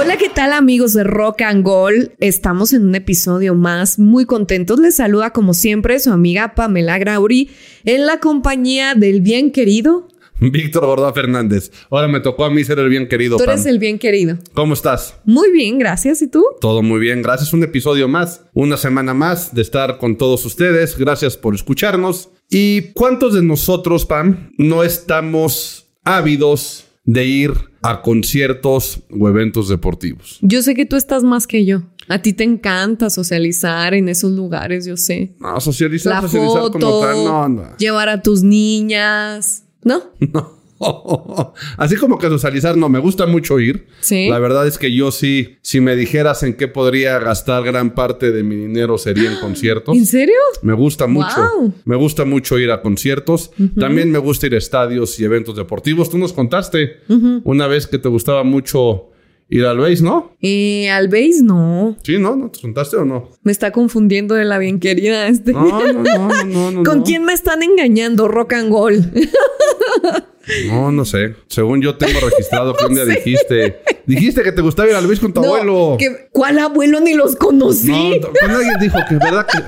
[0.00, 2.12] Hola, ¿qué tal amigos de Rock and Gold?
[2.20, 4.78] Estamos en un episodio más, muy contentos.
[4.78, 7.50] Les saluda como siempre su amiga Pamela Grauri
[7.84, 10.06] en la compañía del bien querido.
[10.38, 11.72] Víctor Gordoa Fernández.
[11.90, 13.38] Ahora me tocó a mí ser el bien querido.
[13.38, 14.38] Tú eres el bien querido.
[14.54, 15.16] ¿Cómo estás?
[15.24, 16.22] Muy bien, gracias.
[16.22, 16.44] ¿Y tú?
[16.60, 17.52] Todo muy bien, gracias.
[17.52, 20.96] Un episodio más, una semana más de estar con todos ustedes.
[20.96, 22.28] Gracias por escucharnos.
[22.48, 30.38] ¿Y cuántos de nosotros, Pam, no estamos ávidos de ir a conciertos o eventos deportivos?
[30.42, 31.82] Yo sé que tú estás más que yo.
[32.08, 35.32] A ti te encanta socializar en esos lugares, yo sé.
[35.40, 37.76] No, socializar, La socializar foto, como tal, no, no.
[37.78, 40.02] llevar a tus niñas, ¿no?
[40.32, 40.57] No.
[41.76, 43.86] Así como que socializar, no, me gusta mucho ir.
[44.00, 44.28] Sí.
[44.28, 48.32] La verdad es que yo sí, si me dijeras en qué podría gastar gran parte
[48.32, 49.96] de mi dinero sería en conciertos.
[49.96, 50.36] ¿En serio?
[50.62, 51.50] Me gusta mucho.
[51.58, 51.74] Wow.
[51.84, 53.50] Me gusta mucho ir a conciertos.
[53.78, 56.10] También me gusta ir a estadios y eventos deportivos.
[56.10, 57.00] Tú nos contaste
[57.44, 59.10] una vez que te gustaba mucho
[59.50, 60.32] ir al base, ¿no?
[60.40, 61.96] Eh, al base no.
[62.02, 62.36] Sí, ¿no?
[62.36, 63.30] ¿No te contaste o no?
[63.42, 65.52] Me está confundiendo de la bien querida este.
[65.52, 66.82] No, no, no, no, no.
[66.84, 67.04] ¿Con no.
[67.04, 68.28] quién me están engañando?
[68.28, 69.10] Rock and Gold.
[70.68, 71.34] No, no sé.
[71.48, 73.80] Según yo tengo registrado que un día dijiste...
[74.06, 75.96] Dijiste que te gustaba ir al base con tu No, abuelo.
[75.98, 77.00] ¿qué- ¿Cuál abuelo?
[77.00, 77.88] Ni los conocí.
[78.20, 79.58] No, cuando alguien dijo que verdad que...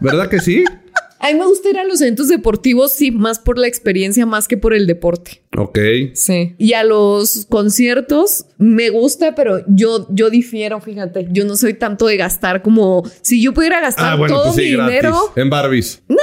[0.00, 0.64] ¿Verdad que sí?
[1.20, 4.46] A mí me gusta ir a los eventos deportivos, sí, más por la experiencia, más
[4.46, 5.40] que por el deporte.
[5.56, 5.78] Ok.
[6.14, 6.54] Sí.
[6.58, 11.28] Y a los conciertos me gusta, pero yo, yo difiero, fíjate.
[11.30, 14.56] Yo no soy tanto de gastar como si yo pudiera gastar Ah, bueno, todo pues
[14.56, 14.94] sí, mi gratis.
[14.96, 15.32] dinero.
[15.36, 16.02] En Barbies.
[16.08, 16.18] No,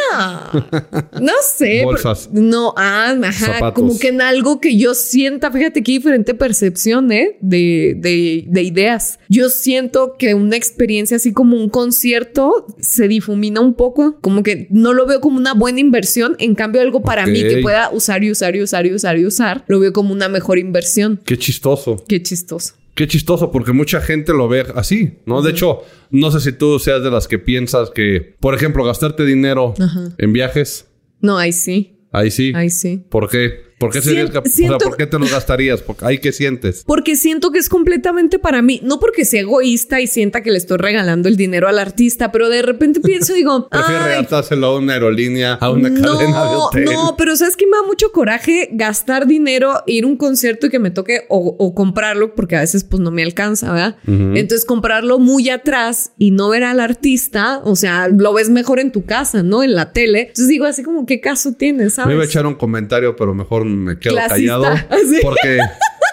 [1.22, 1.84] no sé.
[1.84, 2.30] Bolsas.
[2.32, 3.74] pero- No, ah, ajá, Zapatos.
[3.74, 7.38] como que en algo que yo sienta, fíjate qué diferente percepción, ¿eh?
[7.42, 9.20] De, de, de ideas.
[9.30, 14.68] Yo siento que una experiencia así como un concierto se difumina un poco, como que
[14.70, 18.24] no lo veo como una buena inversión, en cambio algo para mí que pueda usar
[18.24, 21.20] y usar y usar y usar y usar, lo veo como una mejor inversión.
[21.26, 22.04] Qué chistoso.
[22.08, 22.74] Qué chistoso.
[22.94, 25.42] Qué chistoso, porque mucha gente lo ve así, ¿no?
[25.42, 29.24] De hecho, no sé si tú seas de las que piensas que, por ejemplo, gastarte
[29.26, 29.74] dinero
[30.18, 30.88] en viajes,
[31.22, 32.52] No, ahí sí, ahí sí.
[32.54, 33.06] ahí sí.
[33.10, 33.71] ¿Por qué?
[33.82, 35.82] ¿Por qué, serías Sien- cap- o sea, siento- ¿por qué te lo gastarías?
[35.82, 36.84] Porque ahí que sientes.
[36.86, 40.58] Porque siento que es completamente para mí, no porque sea egoísta y sienta que le
[40.58, 44.68] estoy regalando el dinero al artista, pero de repente pienso y digo, Prefieres "Ay, regalárselo
[44.68, 46.86] a una aerolínea, a una cadena de no, hotel.
[46.86, 50.70] no, pero sabes que me da mucho coraje gastar dinero, ir a un concierto y
[50.70, 53.96] que me toque o, o comprarlo, porque a veces pues no me alcanza, ¿verdad?
[54.08, 58.92] Entonces comprarlo muy atrás y no ver al artista, o sea, lo ves mejor en
[58.92, 59.64] tu casa, ¿no?
[59.64, 60.22] En la tele.
[60.22, 62.14] Entonces digo así como, ¿qué caso tiene, Me sabes?
[62.14, 64.36] iba a echar un comentario, pero mejor me quedo Clasista.
[64.36, 64.76] callado.
[65.22, 65.60] Porque,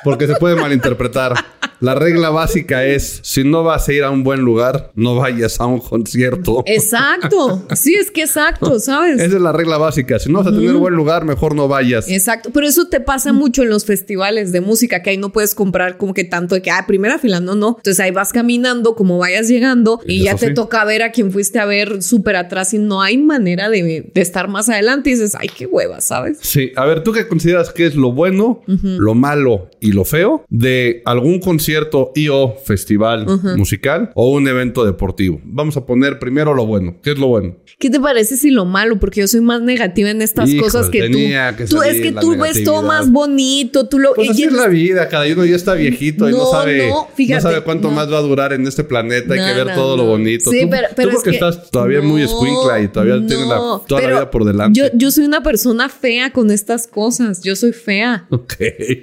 [0.04, 1.34] porque se puede malinterpretar.
[1.80, 5.60] La regla básica es, si no vas a ir a un buen lugar, no vayas
[5.60, 6.64] a un concierto.
[6.66, 7.64] Exacto.
[7.76, 9.20] Sí, es que exacto, ¿sabes?
[9.20, 10.18] Esa es la regla básica.
[10.18, 12.10] Si no vas a tener buen lugar, mejor no vayas.
[12.10, 15.54] Exacto, pero eso te pasa mucho en los festivales de música, que ahí no puedes
[15.54, 17.76] comprar como que tanto de que, ah, primera fila, no, no.
[17.78, 20.54] Entonces ahí vas caminando como vayas llegando y ya te sí.
[20.54, 24.20] toca ver a quien fuiste a ver súper atrás y no hay manera de, de
[24.20, 26.38] estar más adelante y dices, ay, qué hueva, ¿sabes?
[26.40, 30.44] Sí, a ver, ¿tú qué consideras que es lo bueno, lo malo y lo feo
[30.48, 35.40] de algún concierto y o festival musical o un evento deportivo?
[35.44, 36.96] Vamos a poner primero lo bueno.
[37.02, 37.56] ¿Qué es lo bueno?
[37.78, 38.98] ¿Qué te parece si lo malo?
[38.98, 41.12] Porque yo soy más negativa en estas Híjole, cosas que tú.
[41.12, 44.44] tenía que tú es que tú ves todo más bonito, tú lo Pues y así
[44.44, 47.50] es la vida, cada uno ya está viejito y no No, sabe, no, fíjate, no
[47.50, 47.94] sabe cuánto no.
[47.94, 50.02] más va a durar en este planeta, hay No, que ver no, todo no.
[50.02, 50.50] lo bonito.
[50.50, 53.14] Sí, tú, pero- tú pero es porque que- estás todavía muy No, escuincla y todavía
[53.26, 54.78] tienes la, no, toda la vida por delante.
[54.78, 57.42] Yo, yo soy una persona fea con estas cosas.
[57.42, 58.26] Yo soy fea.
[58.30, 58.54] Ok.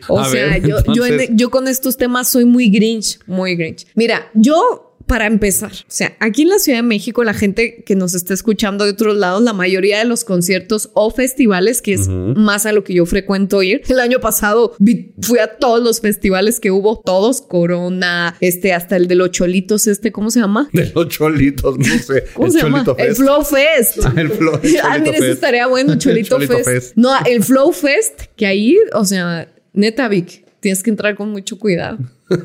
[0.09, 3.19] O A sea, ver, yo, yo, en- entonces, yo con estos temas soy muy grinch,
[3.27, 3.85] muy grinch.
[3.95, 7.95] Mira, yo, para empezar, o sea, aquí en la Ciudad de México, la gente que
[7.95, 12.07] nos está escuchando de otros lados, la mayoría de los conciertos o festivales, que es
[12.07, 13.83] más a lo que yo frecuento ir.
[13.87, 18.95] El año pasado vi- fui a todos los festivales que hubo, todos, Corona, este, hasta
[18.95, 20.69] el de los cholitos, este, ¿cómo se llama?
[20.73, 22.23] De los cholitos, no sé.
[22.33, 22.83] ¿Cómo el se llama?
[22.97, 23.15] El.
[23.15, 23.99] Flow Fest.
[24.05, 26.69] Ah, el Flow- Ah, mira, eso estaría bueno, Cholito, Cholito Fest.
[26.69, 26.91] Fest.
[26.95, 31.59] No, el Flow Fest, que ahí, o sea, neta, Vic, tienes que entrar con mucho
[31.59, 31.99] cuidado.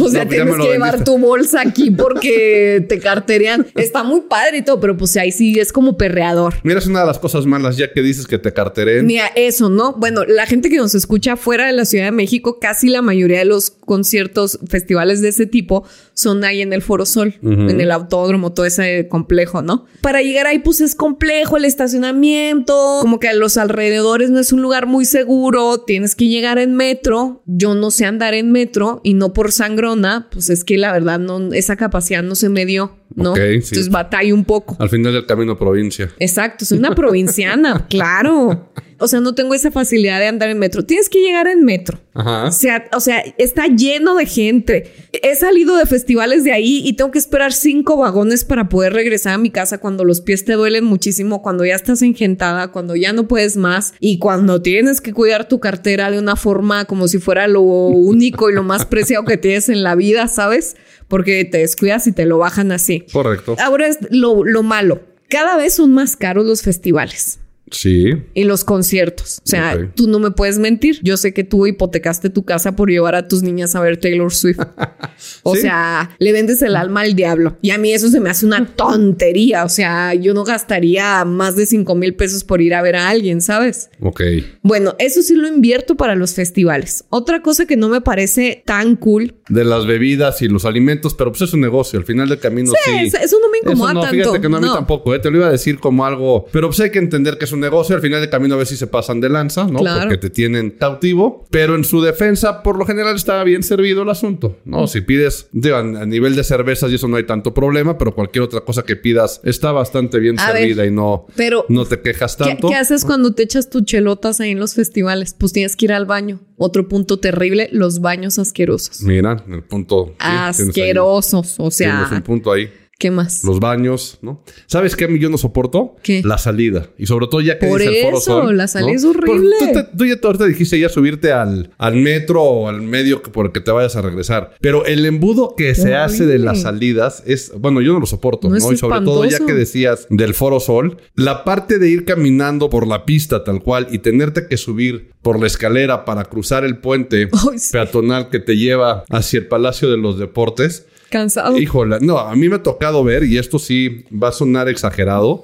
[0.00, 1.04] O sea, No, pues tienes que llevar vendiste.
[1.04, 3.66] tu bolsa aquí porque te carterean.
[3.74, 6.54] Está muy padre y todo, pero pues ahí sí es como perreador.
[6.62, 9.06] Mira, es una de las cosas malas ya que dices que te carteren.
[9.06, 9.94] Mira, eso, ¿no?
[9.94, 13.38] Bueno, la gente que nos escucha fuera de la Ciudad de México, casi la mayoría
[13.38, 17.90] de los conciertos, festivales de ese tipo son ahí en el Foro Sol, en el
[17.92, 19.86] autódromo, todo ese complejo, ¿no?
[20.02, 24.52] Para llegar ahí, pues es complejo el estacionamiento, como que a los alrededores no es
[24.52, 27.42] un lugar muy seguro, tienes que llegar en metro.
[27.46, 28.67] Yo no sé andar en metro
[29.02, 32.66] y no por sangrona, pues es que la verdad no, esa capacidad no se me
[32.66, 33.32] dio, ¿no?
[33.32, 33.42] Ok, sí.
[33.52, 34.76] Entonces batalla un poco.
[34.78, 36.10] Al final del camino provincia.
[36.18, 38.70] Exacto, soy una provinciana, claro.
[38.98, 40.84] O sea, no tengo esa facilidad de andar en metro.
[40.84, 42.00] Tienes que llegar en metro.
[42.14, 42.46] Ajá.
[42.46, 44.92] O sea, o sea, está lleno de gente.
[45.12, 49.34] He salido de festivales de ahí y tengo que esperar cinco vagones para poder regresar
[49.34, 53.12] a mi casa cuando los pies te duelen muchísimo, cuando ya estás engentada, cuando ya
[53.12, 57.18] no puedes más y cuando tienes que cuidar tu cartera de una forma como si
[57.18, 60.76] fuera lo único y lo más preciado que tienes en la vida, ¿sabes?
[61.06, 63.06] Porque te descuidas y te lo bajan así.
[63.12, 63.56] Correcto.
[63.60, 65.00] Ahora es lo, lo malo.
[65.28, 67.38] Cada vez son más caros los festivales.
[67.70, 68.12] Sí.
[68.34, 69.38] Y los conciertos.
[69.44, 70.98] O sea, tú no me puedes mentir.
[71.02, 74.32] Yo sé que tú hipotecaste tu casa por llevar a tus niñas a ver Taylor
[74.32, 74.58] Swift.
[75.42, 75.62] O Sí.
[75.62, 77.56] sea, le vendes el alma al diablo.
[77.60, 79.64] Y a mí eso se me hace una tontería.
[79.64, 83.08] O sea, yo no gastaría más de 5 mil pesos por ir a ver a
[83.08, 83.90] alguien, ¿sabes?
[84.00, 84.20] Ok.
[84.62, 87.04] Bueno, eso sí lo invierto para los festivales.
[87.10, 89.34] Otra cosa que no me parece tan cool.
[89.48, 91.98] De las bebidas y los alimentos, pero pues es un negocio.
[91.98, 92.90] Al final del camino sí.
[93.06, 94.16] Es- eso no me incomoda Eso no, tanto.
[94.16, 94.74] fíjate que no a mí No.
[94.74, 95.18] tampoco, ¿eh?
[95.18, 97.57] te lo iba a decir como algo, pero pues hay que entender que es un
[97.60, 99.80] negocio, al final del camino a ver si se pasan de lanza, ¿no?
[99.80, 100.00] Claro.
[100.02, 104.10] Porque te tienen cautivo, pero en su defensa, por lo general está bien servido el
[104.10, 104.86] asunto, ¿no?
[104.86, 108.42] Si pides, digo, a nivel de cervezas y eso no hay tanto problema, pero cualquier
[108.42, 112.00] otra cosa que pidas está bastante bien A ver, servida y no, pero- no te
[112.00, 112.68] quejas ¿Qué, tanto.
[112.68, 115.34] qué haces cuando te echas tus chelotas ahí en los festivales?
[115.38, 116.40] Pues tienes que ir al baño.
[116.56, 119.02] Otro punto terrible, los baños asquerosos.
[119.02, 120.06] Mira, el punto.
[120.08, 120.96] sí, ahí-.
[120.98, 122.68] O Tienes un sea, punto ahí.
[122.98, 123.44] ¿Qué más?
[123.44, 124.42] Los baños, ¿no?
[124.66, 125.94] ¿Sabes qué a mí yo no soporto?
[126.02, 126.20] ¿Qué?
[126.24, 126.90] La salida.
[126.98, 128.96] Y sobre todo ya que Por dice el Foro eso, Sol, la salida ¿no?
[128.96, 129.54] es horrible.
[129.60, 133.46] Tú, te- tú ya ahorita dijiste ya subirte al, al metro o al medio por
[133.46, 134.54] el que te vayas a regresar.
[134.60, 137.52] Pero el embudo que se hace de las salidas es...
[137.56, 138.72] Bueno, yo no lo soporto, No, ¿no?
[138.72, 142.86] Y sobre todo ya que decías del Foro Sol, la parte de ir caminando por
[142.88, 147.28] la pista tal cual y tenerte que subir por la escalera para cruzar el puente
[147.56, 147.68] sí.
[147.72, 150.86] peatonal que te lleva hacia el Palacio de los Deportes...
[151.10, 151.56] Cansado.
[151.58, 155.42] Híjole, no, a mí me ha tocado ver, y esto sí va a sonar exagerado,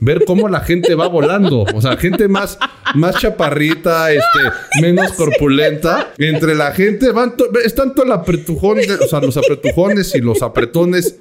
[0.00, 1.62] ver cómo la gente va volando.
[1.74, 2.58] O sea, gente más,
[2.94, 6.12] más chaparrita, este, menos corpulenta.
[6.18, 10.20] Entre la gente van, to- es tanto el apretujón, de- o sea, los apretujones y
[10.20, 11.18] los apretones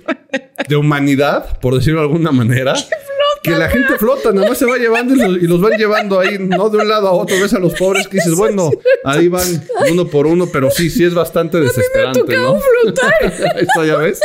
[0.68, 2.74] de humanidad, por decirlo de alguna manera.
[3.44, 6.20] Que la gente flota, nada más se va llevando y los, y los van llevando
[6.20, 7.36] ahí, no de un lado a otro.
[7.40, 8.72] Ves a los pobres que dices, bueno,
[9.04, 12.58] ahí van uno por uno, pero sí, sí es bastante desesperante, ¿no?
[12.60, 13.14] flotar.
[13.86, 14.20] Ya ves.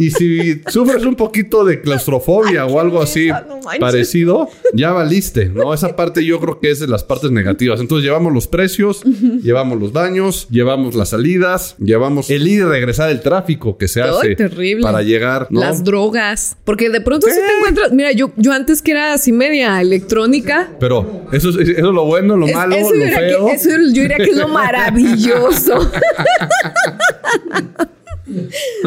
[0.00, 3.78] Y si sufres un poquito de claustrofobia o algo así no manches.
[3.80, 5.72] parecido, ya valiste, ¿no?
[5.74, 7.80] Esa parte yo creo que es de las partes negativas.
[7.80, 9.02] Entonces llevamos los precios,
[9.42, 14.02] llevamos los baños, llevamos las salidas, llevamos el ir y regresar el tráfico que se
[14.02, 14.82] Ay, hace terrible.
[14.82, 15.60] para llegar, ¿no?
[15.60, 16.56] Las drogas.
[16.64, 17.92] Porque de pronto si te encuentras.
[17.92, 20.70] Mira, yo, yo antes que era así media electrónica.
[20.80, 23.46] Pero eso es, eso es lo bueno, lo es- malo, eso, lo feo.
[23.46, 25.90] que, eso yo diría que es lo maravilloso.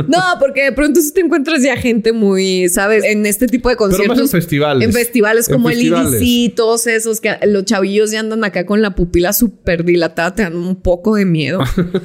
[0.08, 3.04] No, porque de pronto si te encuentras ya gente muy, ¿sabes?
[3.04, 4.18] En este tipo de Pero conciertos.
[4.18, 4.88] más en festivales.
[4.88, 6.14] En festivales En como festivales.
[6.22, 10.36] el EDC, todos esos que los chavillos ya andan acá con la pupila súper dilatada,
[10.36, 11.60] te dan un poco de miedo.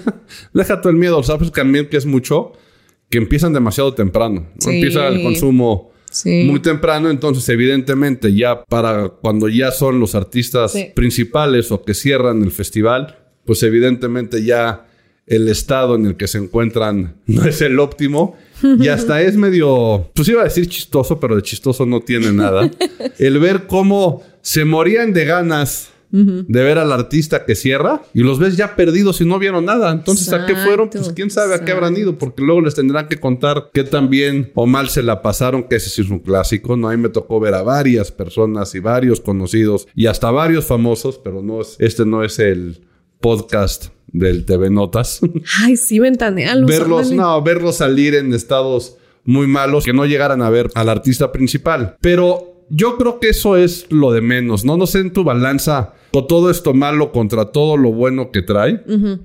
[0.54, 1.52] Deja todo el miedo, ¿sabes?
[1.52, 2.52] También que es mucho
[3.10, 4.40] que empiezan demasiado temprano.
[4.42, 4.60] ¿no?
[4.60, 4.70] Sí.
[4.76, 6.44] Empieza el consumo Sí.
[6.44, 10.86] muy temprano, entonces evidentemente ya para cuando ya son los artistas Sí.
[10.94, 14.86] principales o que cierran el festival, pues evidentemente ya
[15.28, 20.10] el estado en el que se encuentran no es el óptimo y hasta es medio,
[20.14, 22.68] pues iba a decir chistoso, pero de chistoso no tiene nada.
[23.18, 28.38] el ver cómo se morían de ganas de ver al artista que cierra y los
[28.38, 29.92] ves ya perdidos y no vieron nada.
[29.92, 30.88] Entonces, ¿a qué fueron?
[30.88, 32.10] Pues Exacto, quién sabe a qué habrán exacto.
[32.10, 35.64] ido, porque luego les tendrán que contar qué tan bien o mal se la pasaron,
[35.64, 36.76] que ese sí es un clásico.
[36.76, 40.64] No, a mí me tocó ver a varias personas y varios conocidos y hasta varios
[40.64, 42.80] famosos, pero no es, este no es el
[43.20, 45.20] podcast del TV Notas.
[45.64, 46.68] Ay, sí, ventanealos.
[46.68, 47.16] verlos, ándale.
[47.16, 51.96] no, verlos salir en estados muy malos que no llegaran a ver al artista principal.
[52.00, 54.76] Pero yo creo que eso es lo de menos, ¿no?
[54.76, 58.82] No sé en tu balanza con todo esto malo contra todo lo bueno que trae,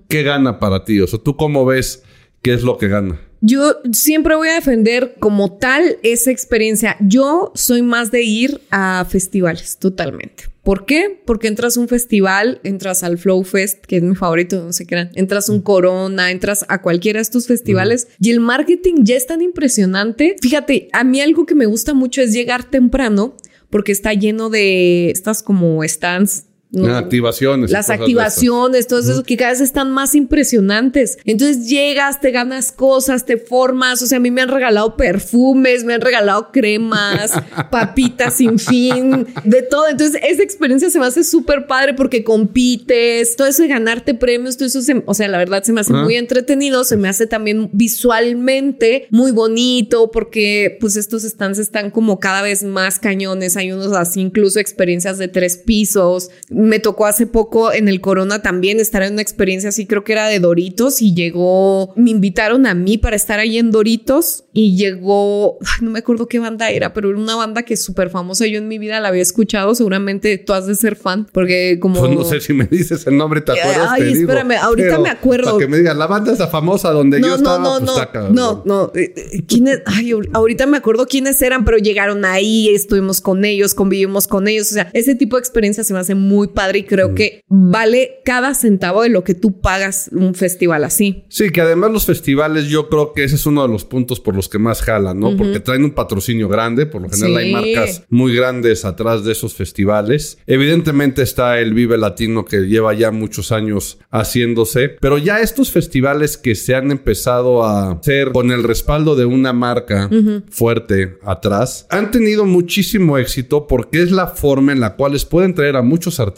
[0.10, 1.00] ¿qué gana para ti?
[1.00, 2.04] O sea, ¿tú cómo ves
[2.42, 3.20] qué es lo que gana?
[3.46, 6.96] Yo siempre voy a defender como tal esa experiencia.
[7.02, 10.46] Yo soy más de ir a festivales, totalmente.
[10.64, 11.22] ¿Por qué?
[11.26, 14.86] Porque entras a un festival, entras al Flow Fest, que es mi favorito, no sé
[14.86, 19.18] qué entras a un Corona, entras a cualquiera de estos festivales y el marketing ya
[19.18, 20.38] es tan impresionante.
[20.42, 23.36] Fíjate, a mí algo que me gusta mucho es llegar temprano
[23.70, 27.70] porque está lleno de estas como stands Las activaciones.
[27.72, 31.20] Las activaciones, todo eso que cada vez están más impresionantes.
[31.24, 34.02] Entonces llegas, te ganas cosas, te formas.
[34.02, 37.32] O sea, a mí me han regalado perfumes, me han regalado cremas,
[37.72, 39.88] papitas sin fin, de todo.
[39.88, 44.58] Entonces, esa experiencia se me hace súper padre porque compites, todo eso de ganarte premios,
[44.58, 47.70] todo eso, o sea, la verdad se me hace muy entretenido, se me hace también
[47.72, 53.58] visualmente muy bonito porque pues estos stands están como cada vez más cañones.
[53.58, 56.32] Hay unos así, incluso experiencias de tres pisos
[56.64, 60.14] me tocó hace poco en el Corona también estar en una experiencia así, creo que
[60.14, 64.78] era de Doritos y llegó, me invitaron a mí para estar ahí en Doritos y
[64.78, 68.48] llegó, no me acuerdo qué banda era, pero era una banda que es súper famosa,
[68.48, 72.00] yo en mi vida la había escuchado, seguramente tú has de ser fan, porque como...
[72.00, 73.90] Pues no sé si me dices el nombre, ¿te acuerdas?
[73.92, 75.52] Ay, espérame, ahorita me acuerdo.
[75.52, 78.30] Para que me digas, la banda esa famosa donde yo estaba, no, no, pues, no,
[78.32, 79.82] no, no, eh, eh, ¿quiénes?
[79.86, 84.72] Ay, ahorita me acuerdo quiénes eran, pero llegaron ahí, estuvimos con ellos, convivimos con ellos,
[84.72, 87.16] o sea, ese tipo de experiencia se me hace muy padre y creo mm.
[87.16, 91.26] que vale cada centavo de lo que tú pagas un festival así.
[91.30, 94.36] Sí, que además los festivales yo creo que ese es uno de los puntos por
[94.36, 95.36] los que más jalan, ¿no?
[95.38, 99.54] Porque traen un patrocinio grande, por lo general hay marcas muy grandes atrás de esos
[99.54, 100.38] festivales.
[100.48, 106.38] Evidentemente está el Vive Latino que lleva ya muchos años haciéndose, pero ya estos festivales
[106.38, 110.10] que se han empezado a hacer con el respaldo de una marca
[110.50, 115.54] fuerte atrás, han tenido muchísimo éxito porque es la forma en la cual les pueden
[115.54, 116.33] traer a muchos artistas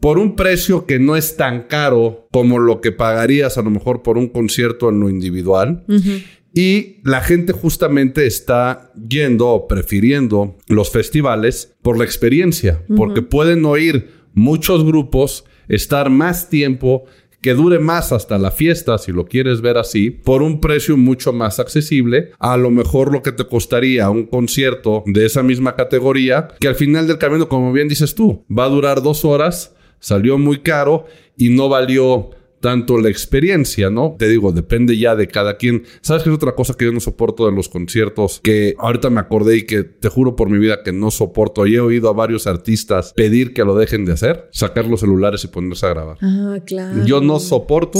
[0.00, 4.02] por un precio que no es tan caro como lo que pagarías a lo mejor
[4.02, 5.84] por un concierto en lo individual.
[6.52, 13.64] Y la gente justamente está yendo o prefiriendo los festivales por la experiencia, porque pueden
[13.64, 17.04] oír muchos grupos, estar más tiempo,
[17.40, 21.32] que dure más hasta la fiesta, si lo quieres ver así, por un precio mucho
[21.32, 26.48] más accesible, a lo mejor lo que te costaría un concierto de esa misma categoría,
[26.60, 30.38] que al final del camino, como bien dices tú, va a durar dos horas, salió
[30.38, 31.06] muy caro
[31.36, 32.30] y no valió
[32.60, 34.16] tanto la experiencia, ¿no?
[34.18, 35.84] Te digo, depende ya de cada quien.
[36.02, 38.40] ¿Sabes qué es otra cosa que yo no soporto de los conciertos?
[38.42, 41.66] Que ahorita me acordé y que te juro por mi vida que no soporto.
[41.66, 45.44] Y he oído a varios artistas pedir que lo dejen de hacer, sacar los celulares
[45.44, 46.18] y ponerse a grabar.
[46.20, 47.04] Ah, claro.
[47.04, 47.98] Yo no soporto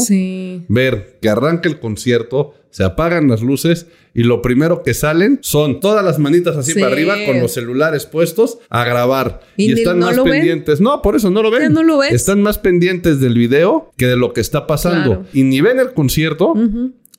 [0.68, 5.80] ver que arranque el concierto, se apagan las luces y lo primero que salen son
[5.80, 9.40] todas las manitas así para arriba con los celulares puestos a grabar.
[9.56, 10.80] Y, están más pendientes.
[10.80, 11.72] No, por eso no lo ven.
[11.72, 12.12] no lo ves.
[12.12, 15.24] Están más pendientes del video que de lo que está pasando.
[15.32, 16.54] Y ni ven el concierto.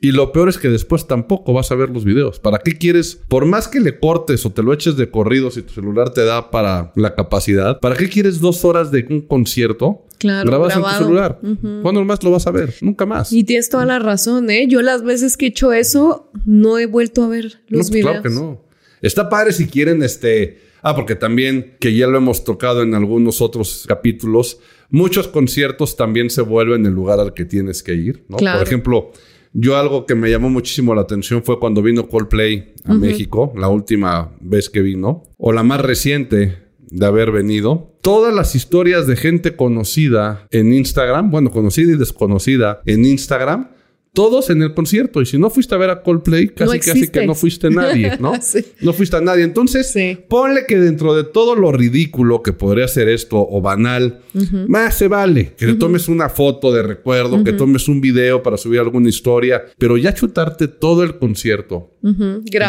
[0.04, 2.40] Y lo peor es que después tampoco vas a ver los videos.
[2.40, 3.20] ¿Para qué quieres?
[3.28, 6.26] Por más que le cortes o te lo eches de corrido si tu celular te
[6.26, 10.08] da para la capacidad, ¿para qué quieres dos horas de un concierto?
[10.18, 11.40] Claro, grabas en tu celular.
[11.84, 12.74] ¿Cuándo más lo vas a ver?
[12.82, 13.32] Nunca más.
[13.32, 14.66] Y tienes toda la razón, ¿eh?
[14.68, 18.22] Yo las veces que he hecho eso, no he vuelto a ver los pues videos.
[18.22, 18.62] Claro que no.
[19.04, 20.72] Está padre si quieren, este...
[20.84, 24.58] Ah, porque también, que ya lo hemos tocado en algunos otros capítulos,
[24.90, 28.38] muchos conciertos también se vuelven el lugar al que tienes que ir, ¿no?
[28.38, 29.12] Por ejemplo,
[29.54, 33.68] yo algo que me llamó muchísimo la atención fue cuando vino Coldplay a México, la
[33.68, 37.92] última vez que vino, o la más reciente de haber venido.
[38.02, 43.72] Todas las historias de gente conocida en Instagram, bueno, conocida y desconocida en Instagram,
[44.14, 45.22] todos en el concierto.
[45.22, 48.34] Y si no fuiste a ver a Coldplay, casi casi que no fuiste nadie, ¿no?
[48.82, 49.44] No fuiste a nadie.
[49.44, 49.94] Entonces,
[50.28, 54.22] ponle que dentro de todo lo ridículo que podría ser esto o banal,
[54.68, 58.58] más se vale que te tomes una foto de recuerdo, que tomes un video para
[58.58, 61.92] subir alguna historia, pero ya chutarte todo el concierto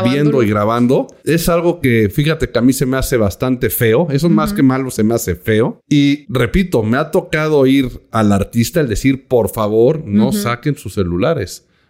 [0.04, 4.08] viendo y grabando es algo que fíjate que a mí se me hace bastante feo.
[4.10, 5.80] Eso más que malo se me hace feo.
[5.88, 10.90] Y repito, me ha tocado ir al artista el decir, por favor, no saquen su
[10.90, 11.31] celular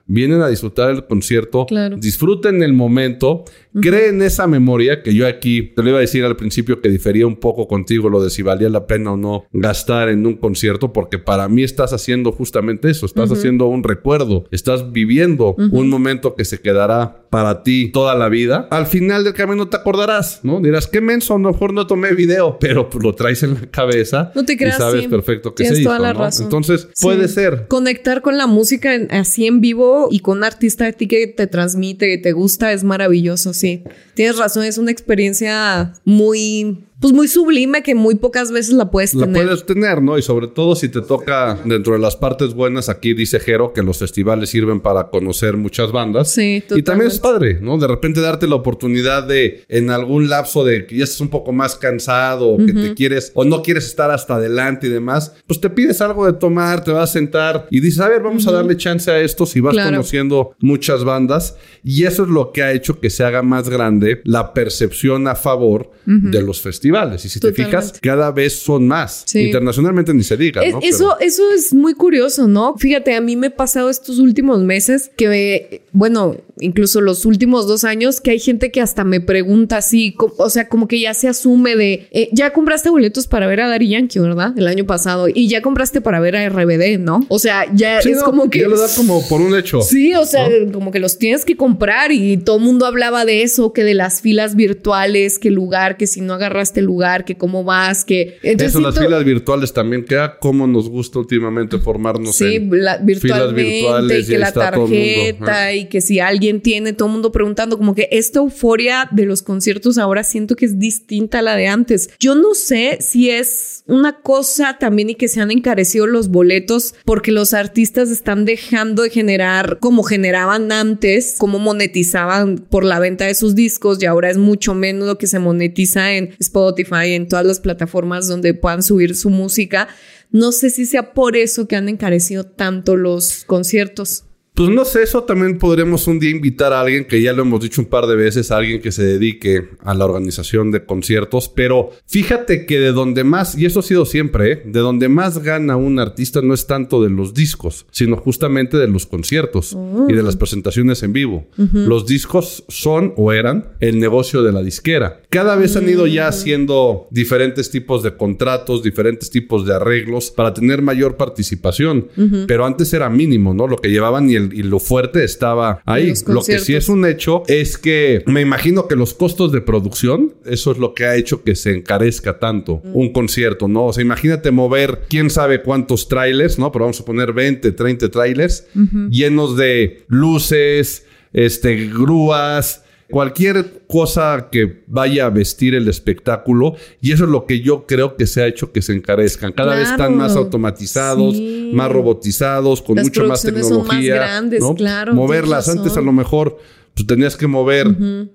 [0.06, 1.64] Vienen a disfrutar el concierto,
[1.96, 3.44] disfruten el momento,
[3.80, 7.24] creen esa memoria que yo aquí te lo iba a decir al principio que difería
[7.24, 10.92] un poco contigo lo de si valía la pena o no gastar en un concierto,
[10.92, 16.34] porque para mí estás haciendo justamente eso, estás haciendo un recuerdo, estás viviendo un momento
[16.34, 18.68] que se quedará para ti toda la vida.
[18.70, 20.60] Al final del camino te acordarás, ¿no?
[20.60, 24.32] Dirás, qué menso, a lo mejor no tomé video, pero lo traes en la cabeza
[24.34, 27.68] no te creas, y sabes perfecto que se hizo, Entonces, puede ser.
[27.68, 31.46] Conectar con la música así en vivo y con un artista de ti que te
[31.46, 33.82] transmite, que te gusta, es maravilloso, sí.
[34.12, 39.10] Tienes razón, es una experiencia muy pues muy sublime que muy pocas veces la puedes
[39.10, 39.26] tener.
[39.26, 40.16] La puedes tener, ¿no?
[40.16, 43.82] Y sobre todo si te toca dentro de las partes buenas, aquí dice Jero que
[43.82, 46.30] los festivales sirven para conocer muchas bandas.
[46.30, 46.78] Sí, totalmente.
[46.78, 47.76] Y también es padre, ¿no?
[47.76, 51.50] De repente darte la oportunidad de en algún lapso de que ya estás un poco
[51.50, 55.60] más cansado o que te quieres o no quieres estar hasta adelante y demás, pues
[55.60, 58.52] te pides algo de tomar, te vas a sentar y dices, a ver, vamos a
[58.52, 61.56] darle chance a esto si vas conociendo muchas bandas.
[61.82, 65.34] Y eso es lo que ha hecho que se haga más grande la percepción a
[65.34, 67.24] favor de los festivales festivales.
[67.24, 69.24] Y si te fijas, cada vez son más.
[69.34, 70.62] Internacionalmente ni se diga.
[70.70, 70.80] ¿no?
[70.82, 72.76] Eso, eso es muy curioso, ¿no?
[72.76, 77.84] Fíjate, a mí me ha pasado estos últimos meses que, bueno, incluso los últimos dos
[77.84, 81.28] años, que hay gente que hasta me pregunta así, o sea, como que ya se
[81.28, 84.52] asume de, eh, ya compraste boletos para ver a Dari Yankee, ¿verdad?
[84.56, 85.26] El año pasado.
[85.32, 87.24] Y ya compraste para ver a RBD, ¿no?
[87.28, 88.60] O sea, ya es como que...
[88.60, 89.80] Ya lo da como por un hecho.
[89.82, 93.42] Sí, o sea, como que los tienes que comprar y todo el mundo hablaba de
[93.42, 97.64] eso, que de las filas virtuales, que lugar, que si no agarraste lugar, que cómo
[97.64, 98.38] vas, que...
[98.42, 103.20] Entonces, eso, las filas virtuales también, que cómo nos gusta últimamente formarnos sí, en virtualmente,
[103.20, 107.78] filas virtuales y que la tarjeta y que si alguien tiene, todo el mundo preguntando,
[107.78, 111.68] como que esta euforia de los conciertos ahora siento que es distinta a la de
[111.68, 112.10] antes.
[112.18, 116.94] Yo no sé si es una cosa también y que se han encarecido los boletos
[117.04, 123.26] porque los artistas están dejando de generar como generaban antes, como monetizaban por la venta
[123.26, 126.71] de sus discos y ahora es mucho menos lo que se monetiza en Spotify,
[127.14, 129.88] en todas las plataformas donde puedan subir su música.
[130.30, 134.24] No sé si sea por eso que han encarecido tanto los conciertos.
[134.54, 137.62] Pues no sé, eso también podremos un día invitar a alguien que ya lo hemos
[137.62, 141.48] dicho un par de veces, a alguien que se dedique a la organización de conciertos,
[141.48, 144.62] pero fíjate que de donde más, y eso ha sido siempre, ¿eh?
[144.66, 148.88] de donde más gana un artista no es tanto de los discos, sino justamente de
[148.88, 149.74] los conciertos
[150.08, 151.46] y de las presentaciones en vivo.
[151.72, 155.22] Los discos son o eran el negocio de la disquera.
[155.30, 156.28] Cada vez han ido ya mm.
[156.28, 162.08] haciendo diferentes tipos de contratos, diferentes tipos de arreglos para tener mayor participación,
[162.46, 163.66] pero antes era mínimo, ¿no?
[163.66, 166.12] Lo que llevaban y el y lo fuerte estaba ahí.
[166.26, 170.34] Lo que sí es un hecho es que me imagino que los costos de producción,
[170.44, 172.96] eso es lo que ha hecho que se encarezca tanto mm.
[172.96, 173.86] un concierto, ¿no?
[173.86, 176.72] O sea, imagínate mover quién sabe cuántos trailers, ¿no?
[176.72, 178.66] Pero vamos a poner 20, 30 trailers
[179.10, 187.24] llenos de luces, este, grúas, cualquier cosa que vaya a vestir el espectáculo y eso
[187.24, 189.52] es lo que yo creo que se ha hecho que se encarezcan.
[189.52, 191.36] Cada vez están más automatizados,
[191.72, 194.16] más robotizados, con mucho más tecnología.
[194.16, 195.14] más grandes, claro.
[195.14, 196.58] Moverlas antes a lo mejor
[196.94, 197.86] pues tenías que mover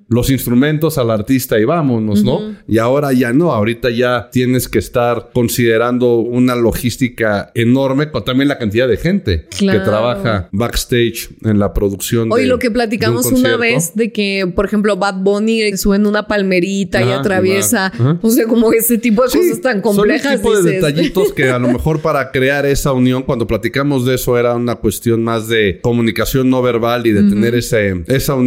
[0.09, 2.55] los instrumentos al artista y vámonos, ¿no?
[2.67, 8.47] Y ahora ya no, ahorita ya tienes que estar considerando una logística enorme con también
[8.47, 12.31] la cantidad de gente que trabaja backstage en la producción.
[12.31, 16.27] Hoy lo que platicamos una vez de que, por ejemplo, Bad Bunny sube en una
[16.27, 20.41] palmerita y atraviesa, o sea, como ese tipo de cosas tan complejas.
[20.41, 24.15] Son tipo de detallitos que a lo mejor para crear esa unión, cuando platicamos de
[24.15, 28.46] eso, era una cuestión más de comunicación no verbal y de tener ese, esa unión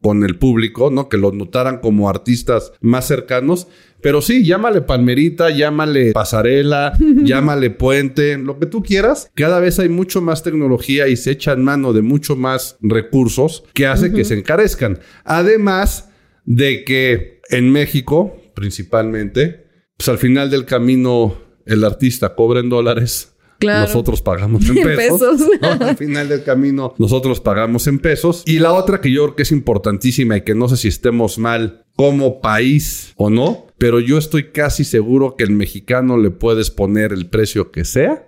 [0.00, 1.08] con el público, ¿no?
[1.08, 3.68] Que los notaran como artistas más cercanos.
[4.00, 9.30] Pero sí, llámale palmerita, llámale pasarela, llámale puente, lo que tú quieras.
[9.34, 13.64] Cada vez hay mucho más tecnología y se echa en mano de mucho más recursos
[13.74, 15.00] que hace que se encarezcan.
[15.24, 16.08] Además
[16.44, 19.66] de que en México, principalmente,
[19.98, 23.34] pues al final del camino el artista cobra en dólares
[23.66, 25.40] nosotros pagamos en pesos.
[25.60, 28.42] Al final del camino, nosotros pagamos en pesos.
[28.46, 31.38] Y la otra que yo creo que es importantísima y que no sé si estemos
[31.38, 36.70] mal como país o no, pero yo estoy casi seguro que el mexicano le puedes
[36.70, 38.26] poner el precio que sea.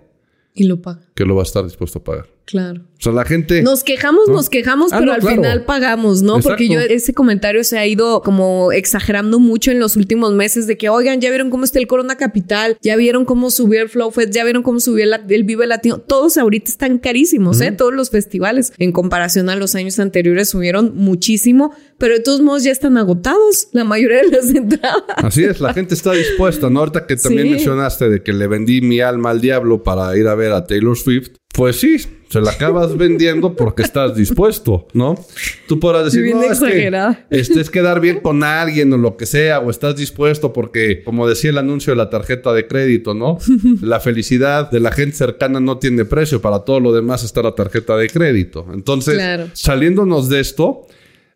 [0.53, 1.01] Y lo paga.
[1.15, 2.32] Que lo va a estar dispuesto a pagar.
[2.45, 2.81] Claro.
[2.81, 3.61] O sea, la gente.
[3.61, 6.39] Nos quejamos, nos quejamos, ah, pero al final pagamos, ¿no?
[6.39, 10.77] Porque yo, ese comentario se ha ido como exagerando mucho en los últimos meses de
[10.77, 14.11] que, oigan, ya vieron cómo está el Corona Capital, ya vieron cómo subió el Flow
[14.11, 15.99] Fest, ya vieron cómo subió el, Vive Latino.
[15.99, 17.71] Todos ahorita están carísimos, ¿eh?
[17.71, 22.63] Todos los festivales, en comparación a los años anteriores, subieron muchísimo, pero de todos modos
[22.63, 25.03] ya están agotados la mayoría de las entradas.
[25.17, 26.79] Así es, la gente está dispuesta, ¿no?
[26.79, 30.35] Ahorita que también mencionaste de que le vendí mi alma al diablo para ir a
[30.35, 31.42] ver a Taylor Swift.
[31.53, 31.97] Pues sí,
[32.29, 35.15] se la acabas vendiendo porque estás dispuesto, ¿no?
[35.67, 36.91] Tú podrás decir, no, es que,
[37.29, 41.27] este, es quedar bien con alguien o lo que sea, o estás dispuesto porque, como
[41.27, 43.37] decía el anuncio de la tarjeta de crédito, ¿no?
[43.81, 47.53] La felicidad de la gente cercana no tiene precio, para todo lo demás está la
[47.53, 48.65] tarjeta de crédito.
[48.73, 49.21] Entonces,
[49.53, 50.87] saliéndonos de esto,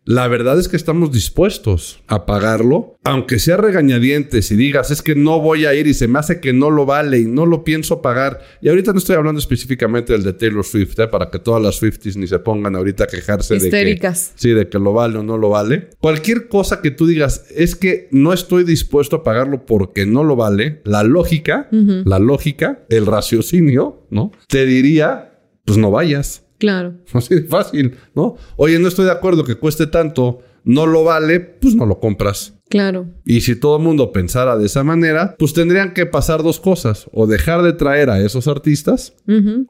[0.08, 5.14] la verdad es que estamos dispuestos a pagarlo, aunque sea regañadientes y digas, es que
[5.14, 7.62] no voy a ir y se me hace que no lo vale y no lo
[7.62, 8.40] pienso pagar.
[8.62, 11.08] Y ahorita no estoy hablando específicamente del de Taylor Swift, ¿eh?
[11.08, 14.70] para que todas las Swifties ni se pongan ahorita a quejarse de que, sí, de
[14.70, 15.90] que lo vale o no lo vale.
[16.00, 20.36] Cualquier cosa que tú digas, es que no estoy dispuesto a pagarlo porque no lo
[20.36, 24.32] vale, la lógica, la lógica, el raciocinio, ¿no?
[24.48, 26.47] Te diría, pues no vayas.
[26.58, 26.94] Claro.
[27.12, 28.36] Así de fácil, ¿no?
[28.56, 32.54] Oye, no estoy de acuerdo que cueste tanto, no lo vale, pues no lo compras.
[32.68, 33.06] Claro.
[33.24, 37.06] Y si todo el mundo pensara de esa manera, pues tendrían que pasar dos cosas.
[37.12, 39.14] O dejar de traer a esos artistas,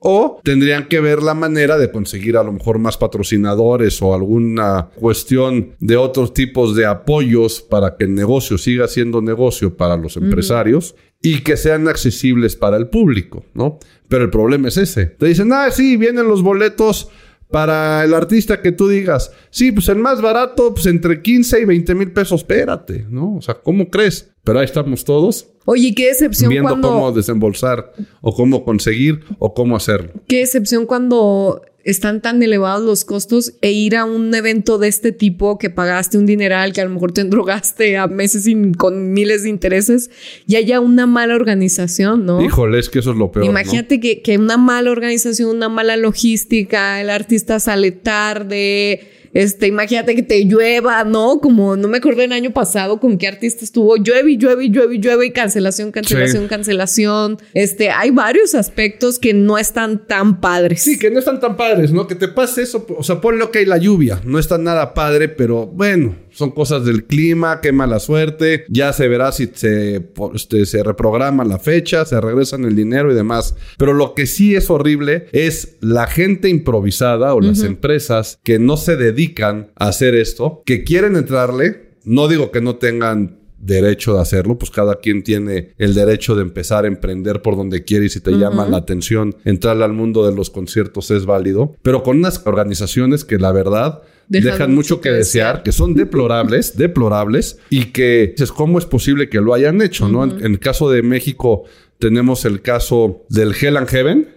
[0.01, 4.91] o tendrían que ver la manera de conseguir a lo mejor más patrocinadores o alguna
[4.97, 10.17] cuestión de otros tipos de apoyos para que el negocio siga siendo negocio para los
[10.17, 13.79] empresarios y que sean accesibles para el público, ¿no?
[14.09, 15.07] Pero el problema es ese.
[15.07, 17.11] Te dicen, ah, sí, vienen los boletos
[17.51, 21.65] para el artista que tú digas, sí, pues el más barato, pues entre 15 y
[21.65, 23.37] 20 mil pesos, espérate, ¿no?
[23.37, 24.31] O sea, ¿cómo crees?
[24.45, 25.49] Pero ahí estamos todos.
[25.65, 30.13] Oye, qué excepción viendo cómo desembolsar o cómo conseguir o cómo hacerlo.
[30.27, 35.11] Qué excepción cuando están tan elevados los costos e ir a un evento de este
[35.11, 38.47] tipo que pagaste un dineral, que a lo mejor te endrogaste a meses
[38.77, 40.11] con miles de intereses
[40.47, 42.43] y haya una mala organización, ¿no?
[42.43, 43.47] Híjole, es que eso es lo peor.
[43.47, 50.17] Imagínate que, que una mala organización, una mala logística, el artista sale tarde este, imagínate
[50.17, 51.39] que te llueva, ¿no?
[51.41, 54.69] Como no me acuerdo el año pasado con qué artista estuvo, llueve y llueve y
[54.69, 57.39] llueve y llueve y cancelación, cancelación, cancelación.
[57.55, 60.83] Este, hay varios aspectos que no están tan padres.
[60.83, 62.09] Sí, que no están tan padres, ¿no?
[62.09, 65.29] Que te pase eso, o sea, ponle que hay la lluvia, no está nada padre,
[65.29, 68.65] pero bueno, son cosas del clima, qué mala suerte.
[68.69, 73.17] Ya se verá si se, este, se reprograma la fecha, se regresan el dinero y
[73.17, 73.57] demás.
[73.77, 78.77] Pero lo que sí es horrible es la gente improvisada o las empresas que no
[78.77, 81.89] se dedican a hacer esto, que quieren entrarle.
[82.05, 86.43] No digo que no tengan derecho de hacerlo, pues cada quien tiene el derecho de
[86.43, 90.25] empezar a emprender por donde quiere y si te llama la atención entrar al mundo
[90.25, 95.11] de los conciertos es válido, pero con unas organizaciones que la verdad dejan, mucho que
[95.11, 100.09] desear, que son deplorables, deplorables, y que es cómo es posible que lo hayan hecho,
[100.09, 100.25] ¿no?
[100.25, 101.65] En, el caso de México
[101.99, 104.29] tenemos el caso del Hell and Heaven,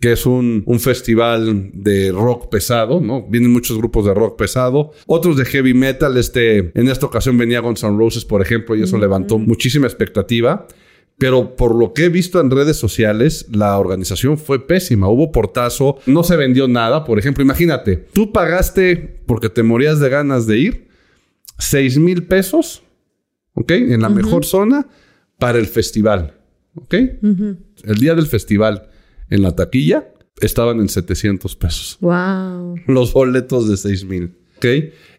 [0.00, 3.26] que es un, festival de rock pesado, ¿no?
[3.28, 7.60] Vienen muchos grupos de rock pesado, otros de heavy metal, este, en esta ocasión venía
[7.60, 10.66] Guns N' Roses, por ejemplo, y eso levantó muchísima expectativa.
[11.22, 15.06] Pero por lo que he visto en redes sociales, la organización fue pésima.
[15.06, 17.04] Hubo portazo, no se vendió nada.
[17.04, 20.88] Por ejemplo, imagínate, tú pagaste porque te morías de ganas de ir
[21.60, 22.82] 6 mil pesos,
[23.54, 23.70] ¿ok?
[23.70, 24.88] En la mejor zona
[25.38, 26.34] para el festival,
[26.74, 26.94] ¿ok?
[26.94, 28.88] El día del festival
[29.30, 30.08] en la taquilla
[30.40, 31.98] estaban en 700 pesos.
[32.00, 32.80] Wow.
[32.88, 34.38] Los boletos de 6 mil.
[34.56, 34.66] ¿Ok?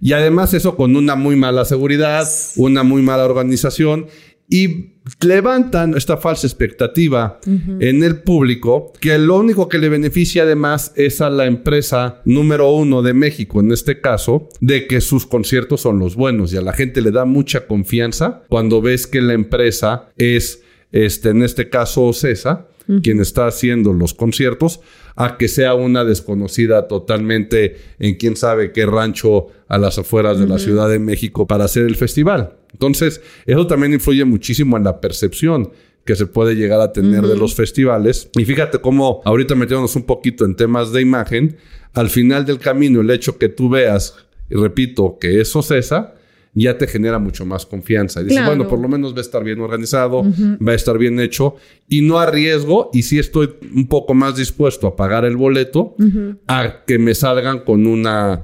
[0.01, 4.07] Y además eso con una muy mala seguridad, una muy mala organización
[4.49, 10.93] y levantan esta falsa expectativa en el público que lo único que le beneficia además
[10.95, 15.82] es a la empresa número uno de México, en este caso, de que sus conciertos
[15.82, 19.34] son los buenos y a la gente le da mucha confianza cuando ves que la
[19.34, 22.67] empresa es, este, en este caso, CESA,
[23.01, 24.82] quien está haciendo los conciertos,
[25.15, 30.47] a que sea una desconocida totalmente en quién sabe qué rancho a las afueras de
[30.47, 32.58] la Ciudad de México para hacer el festival.
[32.73, 35.71] Entonces, eso también influye muchísimo en la percepción
[36.05, 38.29] que se puede llegar a tener de los festivales.
[38.38, 41.57] Y fíjate cómo ahorita metiéndonos un poquito en temas de imagen,
[41.93, 44.15] al final del camino el hecho que tú veas,
[44.49, 46.15] y repito, que eso cesa,
[46.55, 48.21] ya te genera mucho más confianza.
[48.21, 51.19] Y dices, bueno, por lo menos va a estar bien organizado, va a estar bien
[51.19, 51.55] hecho
[51.88, 55.95] y no arriesgo y sí estoy un poco más dispuesto a pagar el boleto
[56.47, 58.43] a que me salgan con una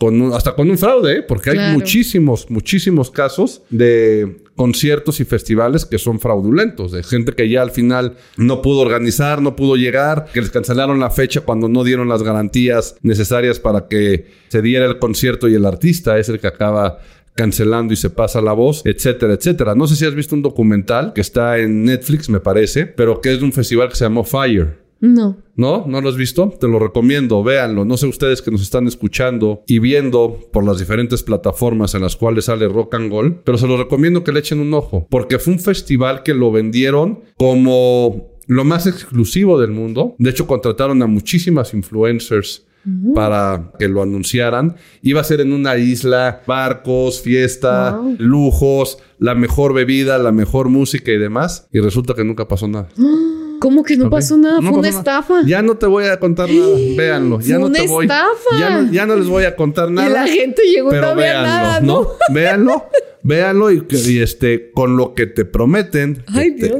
[0.00, 1.22] con hasta con un fraude, ¿eh?
[1.22, 7.50] porque hay muchísimos, muchísimos casos de conciertos y festivales que son fraudulentos, de gente que
[7.50, 11.68] ya al final no pudo organizar, no pudo llegar, que les cancelaron la fecha cuando
[11.68, 16.30] no dieron las garantías necesarias para que se diera el concierto y el artista es
[16.30, 17.00] el que acaba
[17.34, 19.74] cancelando y se pasa la voz, etcétera, etcétera.
[19.74, 23.34] No sé si has visto un documental que está en Netflix, me parece, pero que
[23.34, 24.78] es de un festival que se llamó Fire.
[25.00, 25.38] No.
[25.56, 25.84] ¿No?
[25.86, 26.52] ¿No lo has visto?
[26.60, 27.84] Te lo recomiendo, véanlo.
[27.84, 32.16] No sé ustedes que nos están escuchando y viendo por las diferentes plataformas en las
[32.16, 35.38] cuales sale Rock and Roll, pero se lo recomiendo que le echen un ojo, porque
[35.38, 40.16] fue un festival que lo vendieron como lo más exclusivo del mundo.
[40.18, 42.66] De hecho, contrataron a muchísimas influencers
[43.14, 44.76] para que lo anunciaran.
[45.02, 51.12] Iba a ser en una isla, barcos, fiesta, lujos, la mejor bebida, la mejor música
[51.12, 51.68] y demás.
[51.72, 52.88] Y resulta que nunca pasó nada.
[53.60, 54.60] ¿Cómo que no pasó nada?
[54.60, 55.42] Fue una estafa.
[55.46, 56.76] Ya no te voy a contar nada.
[56.96, 57.40] Véanlo.
[57.40, 58.08] Ya no te voy.
[58.08, 60.08] Ya no, ya no les voy a contar nada.
[60.08, 62.08] Y la gente llegó pero véanlo, nada, ¿no?
[62.32, 62.86] Véanlo.
[63.22, 63.84] véanlo y,
[64.18, 66.24] este con lo que te prometen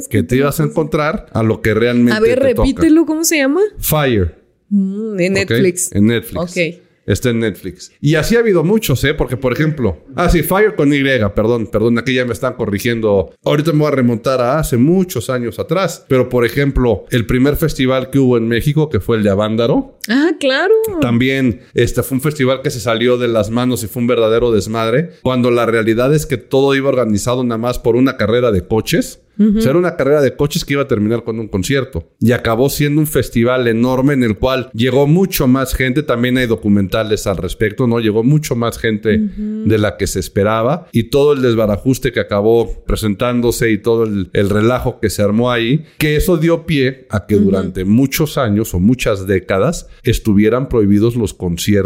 [0.09, 3.61] que, te, ibas a encontrar a lo que realmente A ver, repítelo, ¿cómo se llama?
[3.79, 4.35] Fire.
[4.71, 5.93] Mm, en Netflix.
[5.93, 6.41] En Netflix.
[6.41, 6.90] Ok.
[7.07, 7.93] Está en Netflix.
[8.01, 9.15] Y así ha habido muchos, ¿eh?
[9.15, 11.03] Porque, por ejemplo, ah, sí, Fire con Y,
[11.35, 13.35] perdón, perdón, aquí ya me están corrigiendo.
[13.45, 16.05] Ahorita me voy a remontar a hace muchos años atrás.
[16.09, 19.99] Pero, por ejemplo, el primer festival que hubo en México, que fue el de Avándaro.
[20.09, 20.75] Ah, claro.
[21.01, 24.53] También este fue un festival que se salió de las manos y fue un verdadero
[24.53, 25.11] desmadre.
[25.23, 29.21] Cuando la realidad es que todo iba organizado nada más por una carrera de coches.
[29.41, 32.11] O sea, era una carrera de coches que iba a terminar con un concierto.
[32.21, 36.03] Y acabó siendo un festival enorme en el cual llegó mucho más gente.
[36.03, 38.01] También hay documentales al respecto, ¿no?
[38.01, 40.89] Llegó mucho más gente de la que se esperaba.
[40.93, 45.51] Y todo el desbarajuste que acabó presentándose y todo el, el relajo que se armó
[45.51, 51.17] ahí, que eso dio pie a que durante muchos años o muchas décadas estuvieran prohibidos
[51.17, 51.81] los conciertos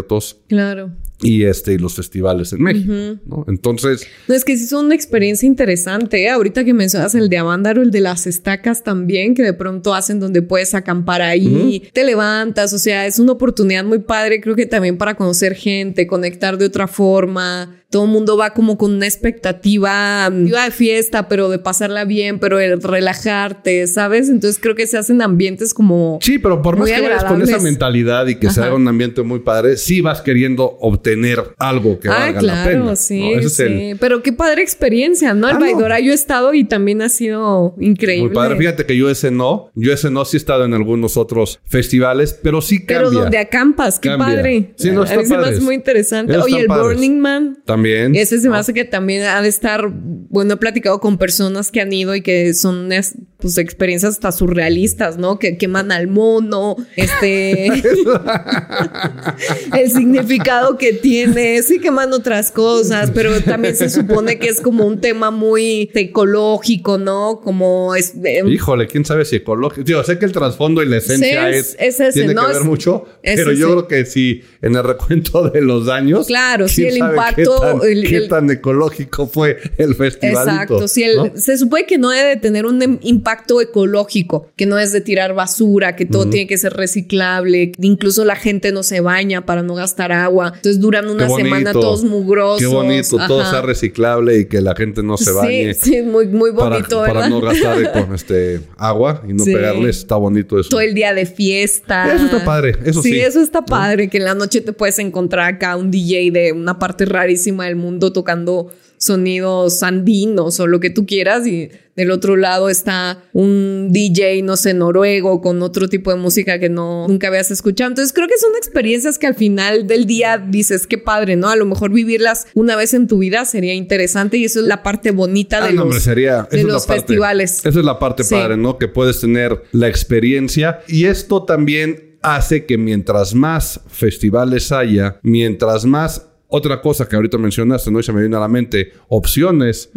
[0.48, 0.92] Claro.
[1.24, 2.92] Y este y los festivales en México,
[3.24, 3.46] ¿no?
[3.48, 6.22] Entonces, No, es que sí es una experiencia interesante.
[6.22, 6.28] ¿eh?
[6.28, 10.20] Ahorita que mencionas el de Avándaro, el de las estacas también, que de pronto hacen
[10.20, 14.66] donde puedes acampar ahí, te levantas, o sea, es una oportunidad muy padre, creo que
[14.66, 17.80] también para conocer gente, conectar de otra forma.
[17.94, 22.04] Todo el mundo va como con una expectativa, mm, iba de fiesta, pero de pasarla
[22.04, 24.28] bien, pero de relajarte, ¿sabes?
[24.28, 26.18] Entonces creo que se hacen ambientes como...
[26.20, 28.70] sí, pero por más que vayas con esa mentalidad y que se Ajá.
[28.70, 32.80] haga un ambiente muy padre, sí vas queriendo obtener algo que Ah, valga claro, la
[32.84, 32.96] pena.
[32.96, 33.38] sí, ¿no?
[33.38, 33.62] Ese es sí.
[33.62, 35.48] el- Pero qué padre experiencia, ¿no?
[35.48, 35.64] El Ah, no.
[35.64, 38.26] Baidora yo he estado y también ha sido increíble.
[38.26, 38.56] Muy padre.
[38.56, 39.70] Fíjate que yo ese no.
[39.76, 42.96] Yo ese no sí he estado en algunos otros festivales, pero sí cambia.
[42.96, 44.26] Pero donde acampas, qué Cambia.
[44.26, 44.74] padre.
[44.76, 45.50] Sí, no, a está se me padre.
[45.52, 46.32] hace muy interesante.
[46.32, 46.86] Esos Oye, el padres.
[46.86, 47.58] Burning Man.
[47.64, 47.83] También.
[48.14, 48.60] Ese se me ¿no?
[48.60, 52.22] hace que también ha de estar, bueno, he platicado con personas que han ido y
[52.22, 55.38] que son es- pues experiencias hasta surrealistas, ¿no?
[55.38, 57.66] Que queman al mono, este,
[59.78, 64.86] el significado que tiene, sí queman otras cosas, pero también se supone que es como
[64.86, 67.40] un tema muy ecológico, ¿no?
[67.42, 69.82] Como es, eh, Híjole, quién sabe si ecológico.
[69.84, 72.42] Digo, sé que el trasfondo y la esencia Sí, es, es ese, tiene ¿no?
[72.42, 75.86] que ver Es- mucho, es pero yo creo que sí, en el recuento de los
[75.86, 76.26] daños.
[76.26, 80.48] Claro, sí, el impacto, tan, el- qué el- tan ecológico fue el festival.
[80.48, 84.66] Exacto, sí, el- se supone que no debe de tener un em- impacto ecológico, que
[84.66, 88.82] no es de tirar basura, que todo tiene que ser reciclable, incluso la gente no
[88.82, 92.60] se baña para no gastar agua, entonces duran una semana todos mugrosos.
[92.60, 95.74] Qué bonito, todo sea reciclable y que la gente no se bañe.
[95.74, 97.28] Sí, sí, muy, muy Para, bonito, para ¿verdad?
[97.28, 99.52] no gastar con este agua y no Sí.
[99.52, 100.68] pegarles, está bonito eso.
[100.70, 102.12] Todo el día de fiesta.
[102.14, 103.18] Eso está padre, eso sí.
[103.18, 106.78] eso está padre, que en la noche te puedes encontrar acá un DJ de una
[106.78, 112.36] parte rarísima del mundo tocando sonidos andinos o lo que tú quieras y del otro
[112.36, 117.28] lado está un DJ, no sé, noruego con otro tipo de música que no nunca
[117.28, 117.90] habías escuchado.
[117.90, 121.48] Entonces creo que son experiencias que al final del día dices, qué padre, ¿no?
[121.50, 124.82] A lo mejor vivirlas una vez en tu vida sería interesante y eso es la
[124.82, 127.58] parte bonita Ah, de no, los, sería, de los parte- festivales.
[127.64, 128.34] Esa es la parte Sí.
[128.34, 128.78] padre, ¿no?
[128.78, 135.84] Que puedes tener la experiencia y esto también hace que mientras más festivales haya, mientras
[135.84, 137.98] más otra cosa que ahorita mencionaste, ¿no?
[137.98, 139.90] Y se me viene a la mente, opciones,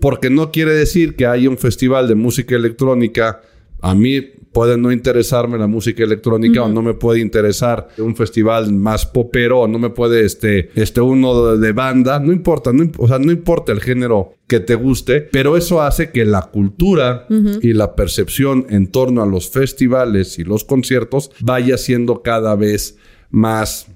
[0.00, 3.40] porque no quiere decir que haya un festival de música electrónica.
[3.80, 4.20] A mí
[4.52, 9.60] puede no interesarme la música electrónica o no me puede interesar un festival más popero
[9.60, 12.20] o no me puede este, este uno de, de banda.
[12.20, 16.10] No importa, no, o sea, no importa el género que te guste, pero eso hace
[16.10, 17.26] que la cultura
[17.62, 22.98] y la percepción en torno a los festivales y los conciertos vaya siendo cada vez
[23.30, 23.88] más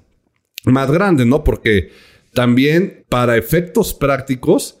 [0.67, 1.43] más grande, ¿no?
[1.43, 1.89] Porque
[2.33, 4.79] también para efectos prácticos,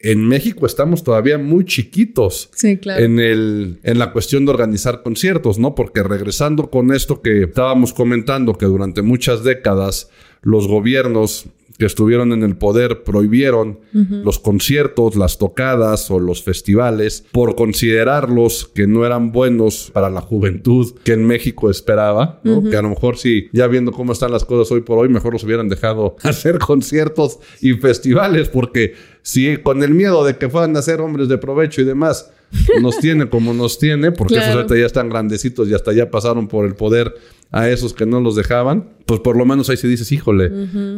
[0.00, 3.04] en México estamos todavía muy chiquitos Sí, claro.
[3.04, 5.74] en, el, en la cuestión de organizar conciertos, ¿no?
[5.74, 10.10] Porque regresando con esto que estábamos comentando, que durante muchas décadas
[10.42, 11.46] los gobiernos
[11.78, 18.70] que estuvieron en el poder prohibieron los conciertos, las tocadas o los festivales por considerarlos
[18.74, 22.68] que no eran buenos para la juventud que en México esperaba, ¿no?
[22.68, 25.32] Que a lo mejor si ya viendo cómo están las cosas hoy por hoy, mejor
[25.32, 30.76] los hubieran dejado hacer conciertos y festivales, porque si con el miedo de que fueran
[30.76, 32.30] a ser hombres de provecho y demás,
[32.80, 34.60] nos tiene como nos tiene, porque esos Claro.
[34.60, 37.14] ahorita ya están grandecitos y hasta ya pasaron por el poder
[37.50, 40.50] a esos que no los dejaban, pues por lo menos ahí se dices, híjole,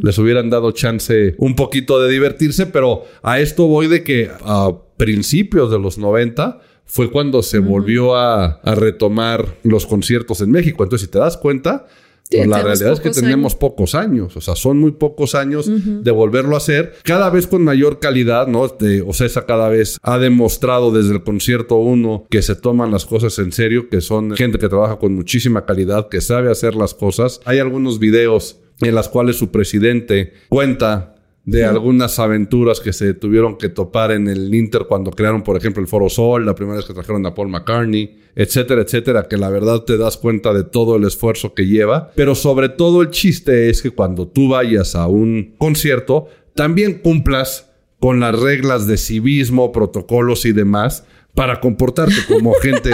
[0.02, 4.70] les hubieran dado chance un poquito de divertirse, pero a esto voy de que a
[4.96, 10.82] principios de los 90 fue cuando se volvió a, a retomar los conciertos en México.
[10.82, 11.86] Entonces, si te das cuenta,
[12.30, 16.10] pues la realidad es que tenemos pocos años, o sea, son muy pocos años de
[16.10, 18.66] volverlo a hacer, cada vez con mayor calidad, ¿no?
[18.66, 23.38] Este, Ocesa cada vez ha demostrado desde el concierto 1 que se toman las cosas
[23.38, 27.40] en serio, que son gente que trabaja con muchísima calidad, que sabe hacer las cosas.
[27.44, 33.56] Hay algunos videos en las cuales su presidente cuenta de algunas aventuras que se tuvieron
[33.56, 36.86] que topar en el Inter cuando crearon, por ejemplo, el Foro Sol, la primera vez
[36.86, 40.96] que trajeron a Paul McCartney, etcétera, etcétera, que la verdad te das cuenta de todo
[40.96, 42.12] el esfuerzo que lleva.
[42.14, 47.70] Pero sobre todo el chiste es que cuando tú vayas a un concierto, también cumplas
[47.98, 52.90] con las reglas de civismo, protocolos y demás para comportarte como gente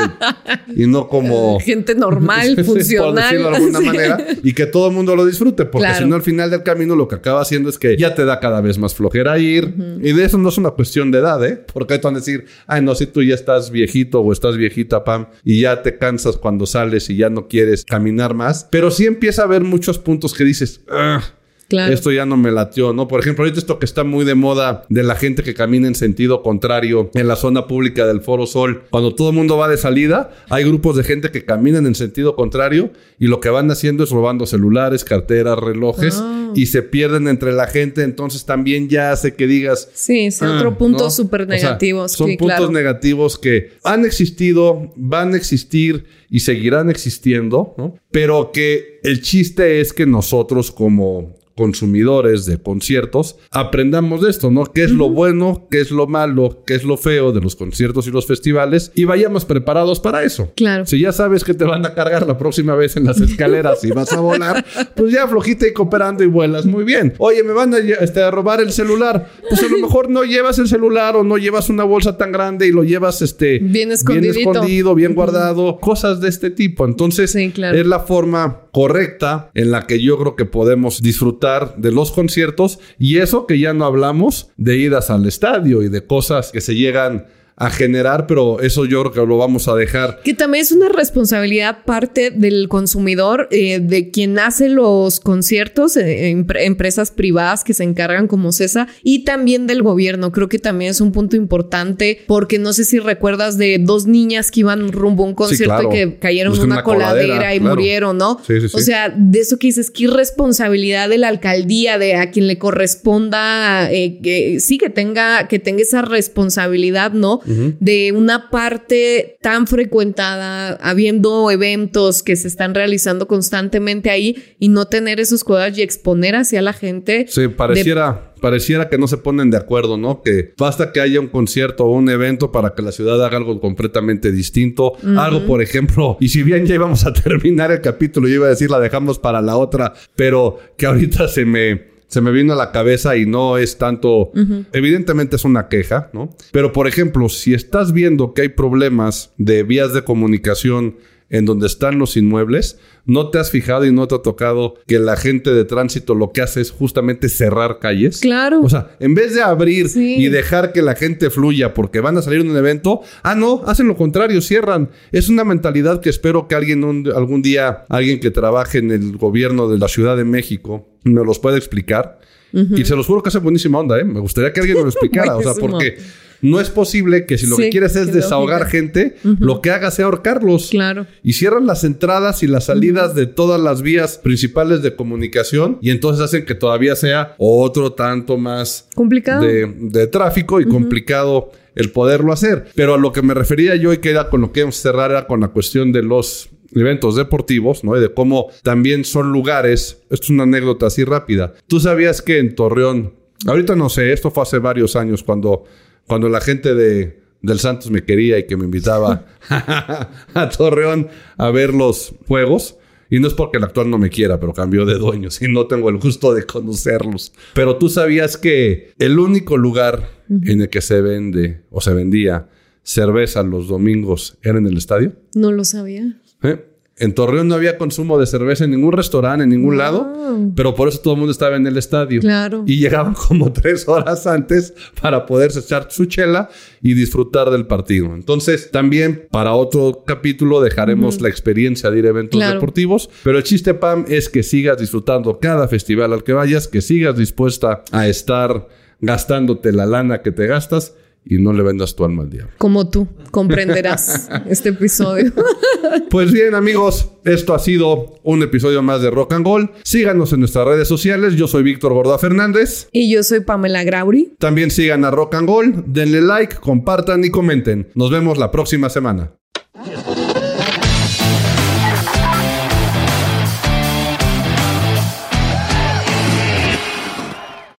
[0.74, 2.66] y no como gente normal, funcional.
[2.66, 6.16] por decirlo de alguna manera, y que todo el mundo lo disfrute, porque si no
[6.16, 8.78] al final del camino lo que acaba haciendo es que ya te da cada vez
[8.78, 11.64] más flojera ir, y de eso no es una cuestión de edad, ¿eh?
[11.72, 15.26] Porque hay que decir, ay, no, si tú ya estás viejito o estás viejita, Pam,
[15.44, 19.42] y ya te cansas cuando sales y ya no quieres caminar más, pero sí empieza
[19.42, 21.22] a haber muchos puntos que dices, ah,
[21.68, 23.08] esto ya no me latió, ¿no?
[23.08, 25.94] Por ejemplo, ahorita esto que está muy de moda de la gente que camina en
[25.94, 28.84] sentido contrario en la zona pública del Foro Sol.
[28.90, 32.36] Cuando todo el mundo va de salida, hay grupos de gente que caminan en sentido
[32.36, 36.52] contrario y lo que van haciendo es robando celulares, carteras, relojes ah.
[36.54, 38.02] y se pierden entre la gente.
[38.02, 39.88] Entonces también ya hace que digas.
[39.92, 42.08] Sí, es otro ah, punto súper negativo.
[42.08, 47.94] son puntos negativos que han existido, van a existir y seguirán existiendo, ¿no?
[48.10, 54.66] Pero que el chiste es que nosotros como consumidores de conciertos, aprendamos de esto, ¿no?
[54.66, 58.06] ¿Qué es lo bueno, qué es lo malo, qué es lo feo de los conciertos
[58.06, 58.92] y los festivales?
[58.94, 60.52] Y vayamos preparados para eso.
[60.54, 60.84] Claro.
[60.86, 63.90] Si ya sabes que te van a cargar la próxima vez en las escaleras y
[63.90, 64.64] vas a volar,
[64.94, 67.14] pues ya flojita y cooperando y vuelas muy bien.
[67.18, 69.30] Oye, me van a, este, robar el celular.
[69.48, 72.66] Pues a lo mejor no llevas el celular o no llevas una bolsa tan grande
[72.66, 76.84] y lo llevas este, bien, escondido, bien guardado, cosas de este tipo.
[76.84, 81.45] Entonces, es la forma correcta en la que yo creo que podemos disfrutar
[81.76, 86.04] de los conciertos y eso que ya no hablamos de idas al estadio y de
[86.04, 87.26] cosas que se llegan
[87.58, 90.20] a generar, pero eso yo creo que lo vamos a dejar.
[90.22, 96.28] Que también es una responsabilidad parte del consumidor, eh, de quien hace los conciertos, eh,
[96.28, 100.32] empresas privadas que se encargan como CESA y también del gobierno.
[100.32, 104.50] Creo que también es un punto importante porque no sé si recuerdas de dos niñas
[104.50, 108.38] que iban rumbo a un concierto y que cayeron en una, coladera, y murieron, ¿no?
[108.72, 112.58] o sea, de eso que dices, qué irresponsabilidad de la alcaldía, de a quien le
[112.58, 117.40] corresponda, eh, que sí que tenga, que tenga esa responsabilidad, ¿no?
[117.46, 124.86] De una parte tan frecuentada, habiendo eventos que se están realizando constantemente ahí y no
[124.86, 127.26] tener esos cuidados y exponer hacia la gente.
[127.28, 128.32] Sí, pareciera.
[128.40, 130.22] Pareciera que no se ponen de acuerdo, ¿no?
[130.22, 133.58] Que basta que haya un concierto o un evento para que la ciudad haga algo
[133.60, 134.92] completamente distinto.
[135.16, 138.50] Algo, por ejemplo, y si bien ya íbamos a terminar el capítulo, yo iba a
[138.50, 142.56] decir la dejamos para la otra, pero que ahorita se me, se me vino a
[142.56, 144.30] la cabeza y no es tanto,
[144.72, 146.34] evidentemente es una queja, ¿no?
[146.52, 150.96] Pero por ejemplo, si estás viendo que hay problemas de vías de comunicación
[151.28, 154.98] en donde están los inmuebles, ¿no te has fijado y no te ha tocado que
[154.98, 158.20] la gente de tránsito lo que hace es justamente cerrar calles?
[158.20, 158.60] Claro.
[158.62, 162.22] O sea, en vez de abrir y dejar que la gente fluya porque van a
[162.22, 164.90] salir en un evento, ah, no, hacen lo contrario, cierran.
[165.12, 166.84] Es una mentalidad que espero que alguien
[167.14, 171.38] algún día, alguien que trabaje en el gobierno de la Ciudad de México, me los
[171.38, 172.18] pueda explicar.
[172.52, 174.04] Y se los juro que hace buenísima onda, ¿eh?
[174.04, 175.36] Me gustaría que alguien me lo explicara.
[175.36, 175.98] o sea, porque
[176.42, 180.06] no es posible que si lo que quieres es desahogar gente, lo que haga sea
[180.06, 180.70] ahorcarlos.
[180.70, 181.06] Claro.
[181.22, 185.90] Y cierran las entradas y las salidas de todas las vías principales de comunicación y
[185.90, 192.32] entonces hacen que todavía sea otro tanto más complicado de, tráfico y complicado el poderlo
[192.32, 192.66] hacer.
[192.74, 194.82] Pero a lo que me refería yo y que era con lo que íbamos a
[194.82, 197.96] cerrar era con la cuestión de los eventos deportivos, ¿no?
[197.96, 200.02] Y de cómo también son lugares.
[200.10, 201.54] Esto es una anécdota así rápida.
[201.66, 203.14] ¿Tú sabías que en Torreón,
[203.46, 205.64] ahorita no sé, esto fue hace varios años cuando
[206.06, 211.50] cuando la gente de, del Santos me quería y que me invitaba a Torreón a
[211.50, 212.76] ver los juegos.
[213.08, 215.68] Y no es porque el actual no me quiera, pero cambió de dueños y no
[215.68, 217.32] tengo el gusto de conocerlos.
[217.54, 222.48] Pero tú sabías que el único lugar en el que se vende o se vendía
[222.82, 225.12] cerveza los domingos era en el estadio.
[225.34, 226.20] No lo sabía.
[226.42, 226.64] ¿Eh?
[226.98, 230.10] En Torreón no había consumo de cerveza en ningún restaurante, en ningún lado,
[230.54, 232.22] pero por eso todo el mundo estaba en el estadio.
[232.22, 232.64] Claro.
[232.66, 236.48] Y llegaban como tres horas antes para poderse echar su chela
[236.80, 238.14] y disfrutar del partido.
[238.14, 243.44] Entonces, también para otro capítulo dejaremos la experiencia de ir a eventos deportivos, pero el
[243.44, 248.08] chiste, Pam, es que sigas disfrutando cada festival al que vayas, que sigas dispuesta a
[248.08, 248.68] estar
[249.00, 250.94] gastándote la lana que te gastas
[251.26, 252.52] y no le vendas tu alma al diablo.
[252.58, 255.32] Como tú comprenderás este episodio.
[256.10, 259.70] pues bien, amigos, esto ha sido un episodio más de Rock and Gold.
[259.82, 261.34] Síganos en nuestras redes sociales.
[261.34, 262.88] Yo soy Víctor Gorda Fernández.
[262.92, 264.34] Y yo soy Pamela Grauri.
[264.38, 265.84] También sigan a Rock and Gold.
[265.86, 267.88] Denle like, compartan y comenten.
[267.94, 269.32] Nos vemos la próxima semana.